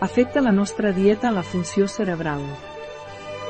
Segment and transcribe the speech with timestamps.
[0.00, 2.38] Afecta la nostra dieta a la funció cerebral.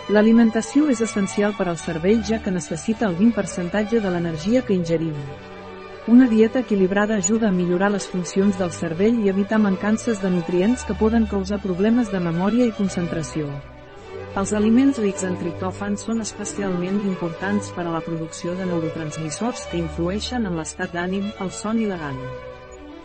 [0.08, 5.12] L'alimentació és essencial per al cervell ja que necessita el 20% de l'energia que ingerim.
[6.06, 10.87] Una dieta equilibrada ajuda a millorar les funcions del cervell i evitar mancances de nutrients
[10.88, 13.53] que poden causar problemes de memòria i concentració.
[14.35, 19.83] Els aliments rics en triptòfan són especialment importants per a la producció de neurotransmissors que
[19.84, 22.56] influeixen en l'estat d'ànim, el son i la gana.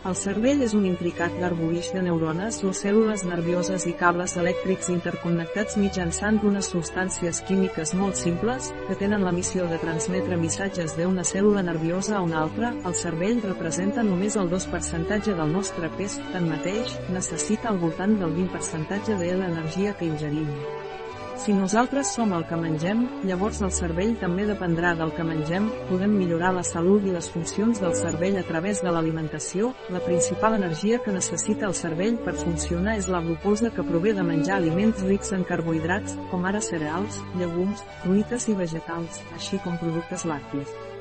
[0.03, 5.77] El cervell és un intricat garbuix de neurones o cèl·lules nervioses i cables elèctrics interconnectats
[5.79, 11.63] mitjançant unes substàncies químiques molt simples, que tenen la missió de transmetre missatges d'una cèl·lula
[11.63, 12.73] nerviosa a una altra.
[12.83, 19.15] El cervell representa només el 2% del nostre pes, tanmateix, necessita al voltant del 20%
[19.23, 20.51] de l'energia que ingerim.
[21.35, 26.13] Si nosaltres som el que mengem, llavors el cervell també dependrà del que mengem, podem
[26.13, 31.01] millorar la salut i les funcions del cervell a través de l'alimentació, la principal energia
[31.03, 35.33] que necessita el cervell per funcionar és la glucosa que prové de menjar aliments rics
[35.33, 40.92] en carbohidrats, com ara cereals, llegums, fruites i vegetals, així com productes làctics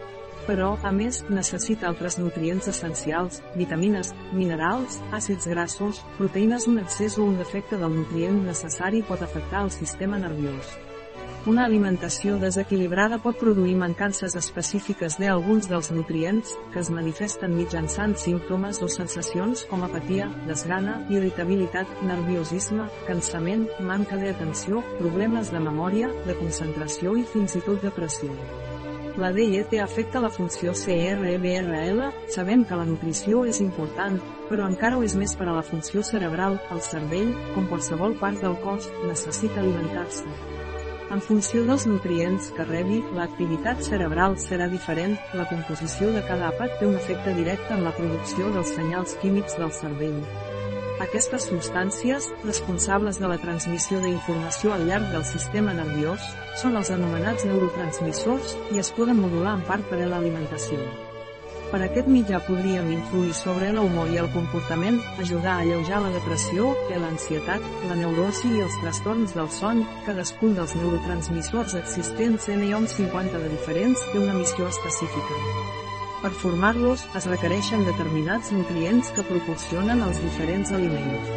[0.47, 7.27] però, a més, necessita altres nutrients essencials, vitamines, minerals, àcids grassos, proteïnes un excés o
[7.27, 10.73] un defecte del nutrient necessari pot afectar el sistema nerviós.
[11.43, 18.79] Una alimentació desequilibrada pot produir mancances específiques d'alguns dels nutrients, que es manifesten mitjançant símptomes
[18.79, 27.17] o sensacions com apatia, desgana, irritabilitat, nerviosisme, cansament, manca d'atenció, problemes de memòria, de concentració
[27.19, 28.31] i fins i tot depressió.
[29.19, 31.99] La DIET afecta la funció CRBRL,
[32.33, 34.15] sabem que la nutrició és important,
[34.49, 38.41] però encara ho és més per a la funció cerebral, el cervell, com qualsevol part
[38.41, 40.25] del cos, necessita alimentar-se.
[41.13, 46.81] En funció dels nutrients que rebi, l'activitat cerebral serà diferent, la composició de cada àpat
[46.81, 50.25] té un efecte directe en la producció dels senyals químics del cervell.
[51.01, 56.27] Aquestes substàncies, responsables de la transmissió d'informació al llarg del sistema nerviós,
[56.61, 60.79] són els anomenats neurotransmissors, i es poden modular en part per a l'alimentació.
[61.73, 66.75] Per aquest mitjà podríem influir sobre l'humor i el comportament, ajudar a alleujar la depressió,
[66.93, 73.41] l'ansietat, la neurosi i els trastorns del son, cadascun dels neurotransmissors existents en ions 50
[73.41, 75.92] de diferents té una missió específica.
[76.23, 81.33] Per formar-los, es requereixen determinats nutrients que proporcionen els diferents aliments.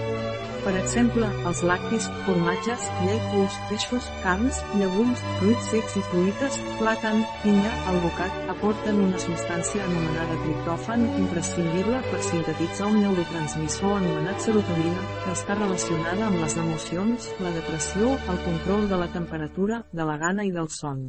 [0.66, 3.26] Per exemple, els lactis, formatges, llet,
[3.70, 11.06] peixos, carns, llegums, fruits secs i fruites, plàtan, pinya, albocat, aporten una substància anomenada triptòfan,
[11.22, 18.16] imprescindible per sintetitzar un neurotransmissor anomenat serotonina, que està relacionada amb les emocions, la depressió,
[18.34, 21.06] el control de la temperatura, de la gana i del son.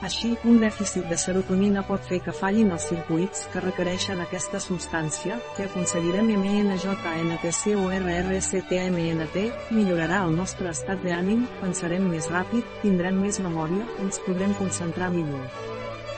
[0.00, 5.36] Així, un dèficit de serotonina pot fer que fallin els circuits que requereixen aquesta substància,
[5.56, 9.36] que aconseguirem MNJNTCORRCTMNT,
[9.76, 15.44] millorarà el nostre estat d'ànim, pensarem més ràpid, tindrem més memòria, ens podrem concentrar millor.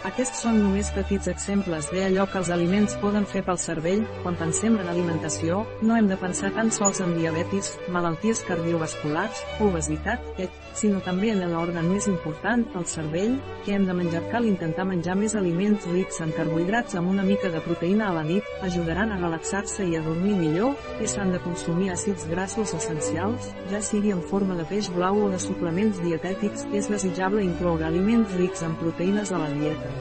[0.02, 4.74] Aquests són només petits exemples d'allò que els aliments poden fer pel cervell, quan pensem
[4.82, 10.98] en alimentació, no hem de pensar tan sols en diabetis, malalties cardiovasculars, obesitat, et, sinó
[11.06, 14.24] també en l'òrgan més important, el cervell, que hem de menjar.
[14.32, 18.26] Cal intentar menjar més aliments rics en carbohidrats amb una mica de proteïna a la
[18.26, 23.52] nit, ajudaran a relaxar-se i a dormir millor, que s'han de consumir àcids grassos essencials,
[23.70, 28.34] ja sigui en forma de peix blau o de suplements dietètics, és desitjable incloure aliments
[28.42, 29.91] rics en proteïnes a la dieta.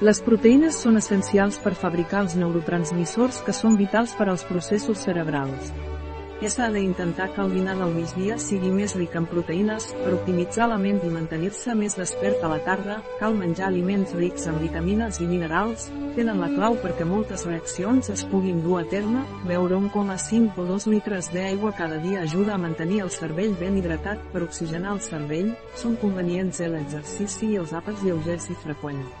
[0.00, 5.74] Les proteïnes són essencials per fabricar els neurotransmissors que són vitals per als processos cerebrals.
[6.48, 10.78] S'ha d'intentar que el dinar del migdia sigui més ric en proteïnes, per optimitzar la
[10.80, 15.28] ment i mantenir-se més despert a la tarda, cal menjar aliments rics en vitamines i
[15.30, 15.86] minerals,
[16.16, 20.90] tenen la clau perquè moltes reaccions es puguin dur a terme, beure 1,5 o 2
[20.96, 25.54] litres d'aigua cada dia ajuda a mantenir el cervell ben hidratat per oxigenar el cervell,
[25.76, 29.19] són convenients l'exercici i els àpats lleugers i freqüents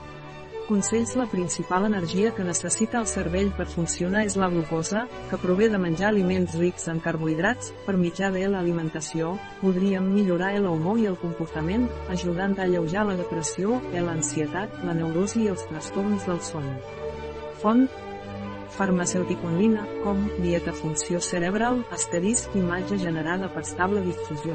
[0.70, 5.66] consells la principal energia que necessita el cervell per funcionar és la glucosa, que prové
[5.72, 9.32] de menjar aliments rics en carbohidrats, per mitjà de l'alimentació,
[9.64, 15.50] podríem millorar l'humor i el comportament, ajudant a alleujar la depressió, l'ansietat, la neurosi i
[15.50, 16.70] els trastorns del son.
[17.60, 17.88] Font
[18.78, 24.54] farmacèuticonina, com, dieta funció cerebral, asterisc imatge generada per estable difusió.